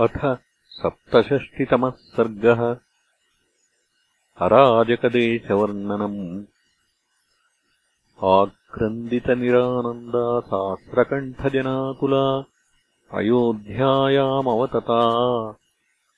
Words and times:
अथ 0.00 0.38
सप्तषष्टितमः 0.64 1.90
सर्गः। 1.90 2.76
अराजकदेशवर्णनम्। 4.38 6.44
आक्रन्दितनिरानन्दा 8.24 10.40
सास्रकण्ठजनाकुला 10.40 12.44
अयोध्यायामवतता। 13.18 15.02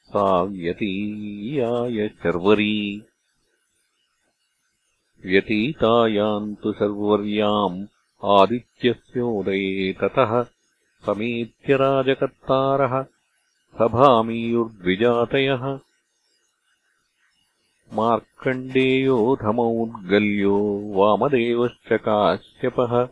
सा 0.05 0.43
व्यतीयाय 0.43 2.09
शर्वरी 2.09 3.03
व्यतीतायाम् 5.27 6.57
तु 6.57 6.73
शर्वर्याम् 6.73 7.87
आदित्यस्योदये 8.25 9.93
ततः 9.93 10.47
समेत्य 11.07 11.77
राजकर्तारः 11.77 13.14
सभामीयुर्द्विजातयः। 13.75 15.79
मार्कण्डेयोऽधमौद्गल्यो 17.95 20.93
वामदेवश्च 20.95 21.93
काश्यपः। 21.93 23.09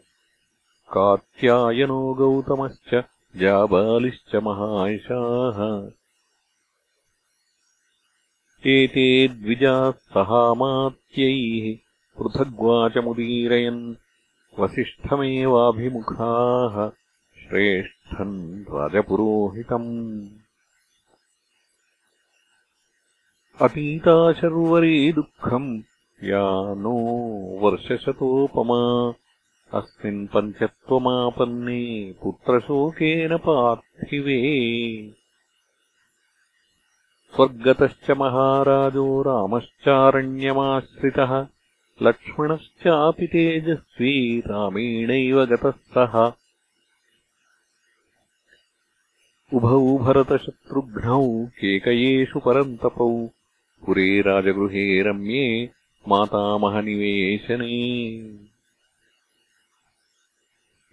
कात्यायनो 0.93 2.15
गौतमश्च 2.15 3.05
जाबालिश्च 3.37 4.35
महायशाः। 4.35 5.91
एते 8.67 9.29
द्विजाः 9.29 9.91
सहामात्यैः 9.91 11.77
पृथग्वाचमुदीरयन् 12.19 13.95
वसिष्ठमेवाभिमुखाः। 14.59 16.91
श्रेष्ठम् 17.49 18.63
राजपुरोहितम् 18.63 20.29
अतीता 23.63 24.33
शर्वरी 24.33 25.13
दुःखम् 25.13 25.81
या 26.25 26.75
नो 26.75 27.21
वर्षशतोपमा। 27.61 29.13
अस्मिन् 29.79 30.27
पञ्चत्वमापन्ने 30.27 32.15
पुत्रशोकेन 32.23 33.37
पार्थिवे। 33.37 34.41
स्वर्गतश्च 37.35 38.11
महाराजो 38.11 39.23
रामश्चारण्यमाश्रितः। 39.23 41.47
लक्ष्मणश्चापि 42.03 43.27
तेजस्वी 43.27 44.41
रामेणैव 44.41 45.45
गतः 45.45 45.71
सः 45.71 46.33
उभौ 49.55 49.99
भरतशत्रुघ्नौ 49.99 51.47
केकयेषु 51.47 52.39
परन्तपौ 52.39 53.29
पुरे 53.87 54.21
राजगृहे 54.21 55.03
रम्ये 55.03 55.71
मातामहनिवेशने 56.09 57.71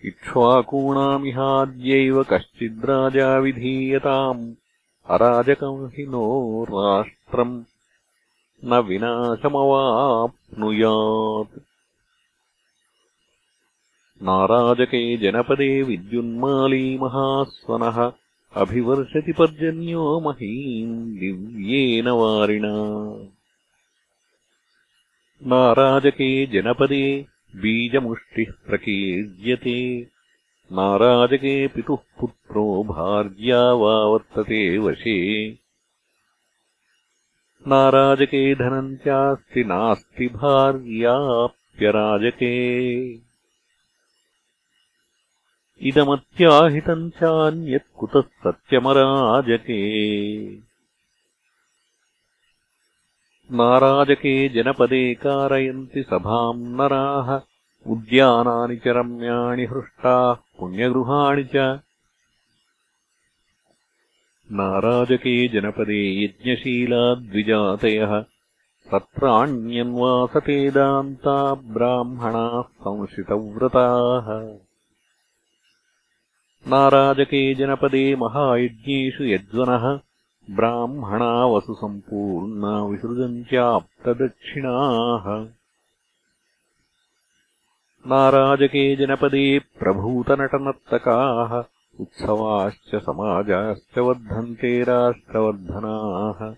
इक्ष्वाकूणामिहाद्यैव 0.05 2.23
कश्चिद्राजा 2.23 3.37
विधीयताम् 3.37 4.53
अराजकम् 5.09 5.87
हि 5.87 6.05
नो 6.05 6.63
राष्ट्रम् 6.63 7.63
न 8.65 8.79
विनाशमवाप्नुयात्। 8.79 11.59
नाराजके 14.23 15.17
जनपदे 15.17 15.83
विद्युन्माली 15.83 16.97
महास्वनः 16.97 18.11
अभिवर्षति 18.53 19.33
पर्जन्यो 19.33 20.19
महीम् 20.19 21.17
दिव्येन 21.17 22.07
वारिणा। 22.07 22.73
नाराजके 25.45 26.45
जनपदे 26.45 27.25
बीजमुष्टिः 27.55 28.51
प्रकीर्यते। 28.67 30.01
नाराजके 30.71 31.67
पितुः 31.67 31.97
पुत्रो 32.19 32.83
भार्या 32.83 33.71
वा 33.71 34.05
वर्तते 34.05 34.77
वशे। 34.77 35.49
नाराजके 37.67 38.55
धनम् 38.55 38.95
चास्ति 38.95 39.63
नास्ति 39.63 40.27
भार्याप्यराजके 40.27 41.29
इदमत्याहितम् 45.81 47.09
चान्यत् 47.09 47.99
कुतः 47.99 48.21
सत्यमराजके 48.21 49.79
नाराजके 53.51 54.49
जनपदे 54.49 55.13
कारयन्ति 55.13 56.03
सभाम् 56.03 56.63
नराः 56.63 57.41
उद्यानानि 57.91 58.75
च 58.75 58.87
रम्याणि 58.87 59.65
हृष्टाः 59.65 60.33
पुण्यगृहाणि 60.33 61.43
च। 61.43 61.79
नाराजके 64.51 65.47
जनपदे 65.47 66.23
यज्ञशीलाद्विजातयः 66.23 68.23
तत्राण्यन्वासते 68.91 70.71
दान्ता 70.71 71.53
ब्राह्मणाः 71.53 72.61
संशितव्रताः 72.61 74.59
नाराजके 76.67 77.55
जनपदे 77.55 78.15
महायज्ञेषु 78.15 79.23
यज्वनः 79.23 79.99
ब्राह्मणा 80.55 81.45
वसुसम्पूर्णा 81.45 82.85
विसृजन्त्याप्तदक्षिणाः 82.85 85.47
नाराजके 88.07 88.95
जनपदे 88.95 89.59
प्रभूतनटनर्तकाः 89.59 91.63
उत्सवाश्च 91.99 92.95
समाजाश्च 92.95 93.97
वर्धन्ते 93.97 94.83
राष्ट्रवर्धनाः। 94.83 96.55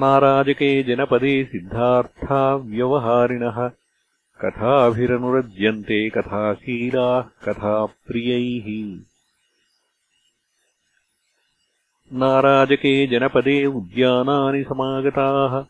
नाराजके 0.00 0.82
जनपदे 0.82 1.44
सिद्धार्था 1.44 2.54
व्यवहारिणः 2.54 3.70
कथाभिरनुरज्यन्ते 4.40 6.10
कथाशीलाः 6.10 7.22
कथाप्रियैः। 7.22 8.98
नाराजके 12.12 13.06
जनपदे 13.06 13.66
उद्यानानि 13.66 14.62
समागताः। 14.62 15.62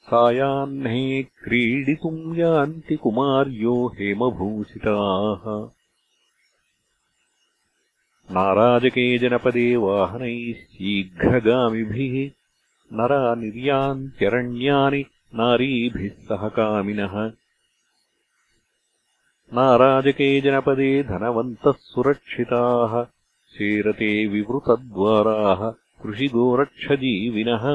सायाह्ने 0.00 1.22
क्रीडितुम् 1.22 2.36
यान्ति 2.36 2.96
कुमार्यो 2.96 3.86
हेमभूषिताः। 3.86 5.70
नाराजके 8.34 9.18
जनपदे 9.18 9.76
वाहनैः 9.76 10.52
शीघ्रगामिभिः 10.52 12.30
नरा 12.92 13.34
निर्यान्त्यरण्यानि 13.34 15.04
नारीभिः 15.34 16.10
सह 16.10 16.48
कामिनः 16.48 17.32
नाराजके 19.56 20.28
जनपदे 20.40 21.02
धनवन्तः 21.02 21.74
सुरक्षिताः 21.78 23.04
शेरते 23.54 24.26
विवृतद्वाराः 24.26 25.62
कृषिगोरक्षजीविनः। 26.02 27.66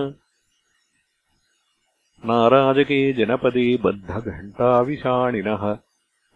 नाराजके 2.25 3.13
जनपदे 3.13 3.65
बद्धघण्टाविषाणिनः 3.85 5.63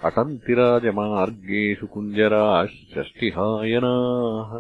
अटन्तिराजमार्गेषु 0.09 1.87
कुञ्जराः 1.87 2.65
षष्टिहायनाः 2.65 4.51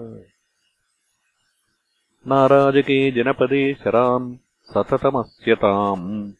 नाराजके 2.27 2.99
जनपदे 3.11 3.63
शरान् 3.73 4.35
सततमस्यताम् 4.73 6.31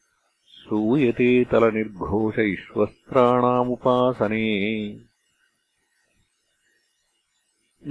श्रूयते 0.73 1.27
तलनिर्घोष 1.51 2.37
इश्वस्त्राणामुपासने 2.39 4.45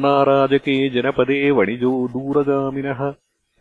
नाराजके 0.04 0.74
जनपदे 0.94 1.36
वणिजो 1.58 1.92
दूरगामिनः 2.14 3.02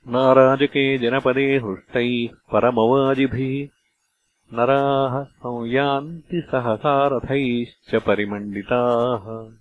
नाराजके 0.08 0.98
जनपदे 0.98 1.56
हृष्टैः 1.56 2.28
परमवाजिभिः। 2.52 4.56
नराः 4.56 5.24
संयान्ति 5.24 6.42
सहसारथैश्च 6.46 7.94
परिमण्डिताः। 7.94 9.52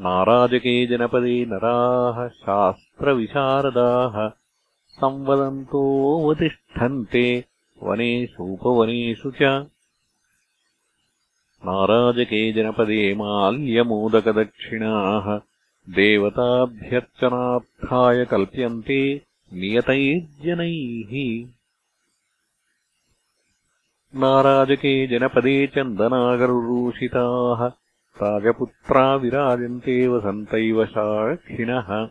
नाराजके 0.00 0.86
जनपदे 0.86 1.46
नराः 1.46 2.28
शास्त्रविशारदाः 2.28 4.39
संवदन्तोऽवतिष्ठन्ते 5.00 7.44
वनेषूपवनेषु 7.82 9.30
च। 9.30 9.66
नाराजके 11.64 12.52
जनपदे 12.52 13.14
माल्यमोदकदक्षिणाः 13.14 15.40
देवताभ्यर्चनार्थाय 15.94 18.24
कल्प्यन्ते 18.24 19.22
नियतैर्जनैः। 19.52 21.48
नाराजके 24.20 25.06
जनपदे 25.06 25.66
चन्दनागरुरूषिताः 25.66 27.70
राजपुत्रा 28.22 29.16
विराजन्ते 29.16 30.08
वसन्तैव 30.08 30.86
साक्षिणः 30.86 32.08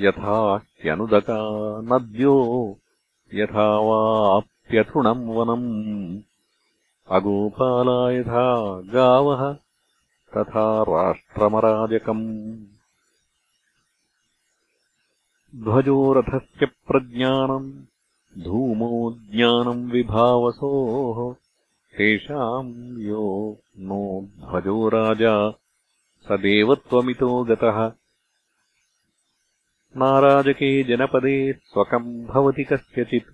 यथा 0.00 0.56
ह्यनुदका 0.56 1.38
नद्यो 1.80 2.34
यथा 3.34 3.78
वाप्यथुणम् 3.78 5.28
वनम् 5.28 6.20
अगोपाला 7.10 8.10
यथा 8.10 8.80
गावः 8.80 9.52
तथा 10.36 10.82
राष्ट्रमराजकम्। 10.82 12.56
ध्वजो 15.64 16.12
रथस्य 16.12 16.66
प्रज्ञानम् 16.66 17.72
धूमो 18.42 19.18
ज्ञानम् 19.34 19.90
विभावसोः। 19.90 21.34
तेषाम् 21.96 23.00
यो 23.00 23.56
नो 23.78 24.28
ध्वजो 24.38 24.88
राजा 24.88 25.50
स 26.28 26.32
देवत्वमितो 26.32 27.44
गतः 27.44 27.92
नाराजके 29.96 30.82
जनपदे 30.82 31.52
स्वकम् 31.52 32.26
भवति 32.26 32.64
कस्यचित्। 32.64 33.24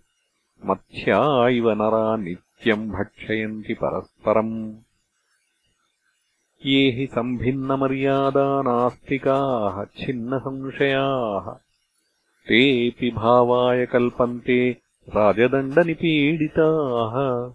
मत्स्या 0.67 1.49
इव 1.49 1.71
नरा 1.71 2.17
नित्यम् 2.17 2.91
भक्षयन्ति 2.91 3.75
परस्परम्। 3.75 4.75
ये 6.67 6.91
हि 6.91 7.07
सम्भिन्नमर्यादानास्तिकाः 7.07 9.85
छिन्नसंशयाः। 9.85 11.57
तेऽपि 12.49 13.11
भावाय 13.11 13.87
कल्पन्ते 13.87 14.77
राजदण्डनिपीडिताः। 15.09 17.53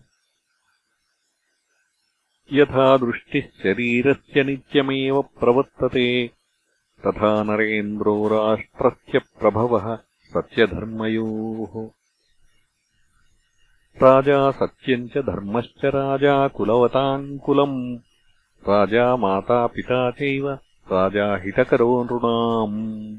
यथा 2.54 2.98
दृष्टिः 2.98 3.42
शरीरस्य 3.42 4.44
नित्यमेव 4.44 5.22
प्रवर्तते 5.22 6.32
तथा 7.06 7.44
नरेन्द्रो 7.44 8.28
राष्ट्रस्य 8.28 9.20
प्रभवः 9.20 9.96
सत्यधर्मयोः। 10.24 11.90
राजा 14.04 14.52
सत्यम् 14.52 15.10
च 15.10 15.18
धर्मश्च 15.18 15.86
राजा 15.86 16.48
कुलवताम् 16.48 17.40
कुलम् 17.40 17.98
राजा 18.70 19.16
माता 19.16 19.68
पिता 19.68 20.12
चैव 20.12 20.60
हितकरो 21.44 22.04
नृणाम्। 22.04 23.18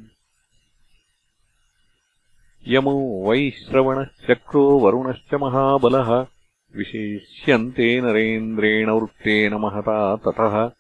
यमो 2.69 3.31
वैश्रवणश्चक्रो 3.31 4.79
वरुणश्च 4.79 5.35
महाबलः। 5.35 6.27
विशेष्यन्ते 6.77 8.01
नरेन्द्रेण 8.01 8.91
वृत्तेन 8.91 9.55
महता 9.55 10.17
ततः 10.17 10.78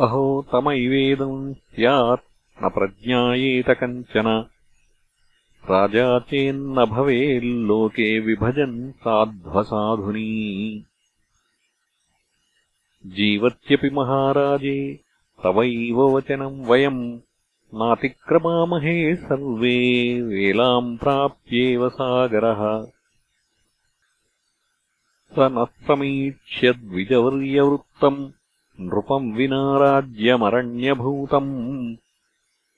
अहो 0.00 0.46
तमैवेदम् 0.52 1.54
स्यात् 1.54 2.64
न 2.64 2.68
प्रज्ञायेत 2.68 3.70
कञ्चन। 3.70 4.44
राजा 5.70 6.18
चेन्न 6.18 6.84
भवेल्लोके 6.84 8.20
विभजन् 8.20 8.92
साध्वसाधुनी। 8.92 10.84
जीवत्यपि 13.06 13.90
महाराजे 13.90 15.00
तवैव 15.44 16.16
वचनम् 16.16 16.64
वयम् 16.64 17.20
नातिक्रमामहे 17.74 19.16
सर्वे 19.16 20.22
वेलाम् 20.22 20.98
प्राप्येव 20.98 21.88
सागरः। 21.88 22.86
स 25.34 25.38
नः 25.38 25.64
समीक्ष्यद्विजवर्यवृत्तम् 25.64 28.39
नृपम् 28.88 29.32
विना 29.36 29.62
राज्यमरण्यभूतम् 29.84 31.54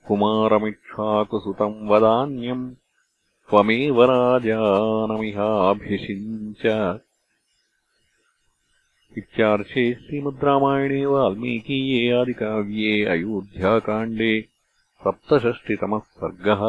कुमारमिक्ष्वाकुसुतम् 0.06 1.88
वदान्यम् 1.90 2.64
त्वमेव 3.50 3.98
राजानमिहाभिषिञ्च 4.10 4.62
इत्यार्षे 9.20 9.84
श्रीमद्रामायणे 10.02 11.02
वाल्मीकीये 11.12 12.00
आदिकाव्ये 12.20 12.92
अयोध्याकाण्डे 13.14 14.32
सप्तषष्टितमः 15.04 16.04
सर्गः 16.20 16.62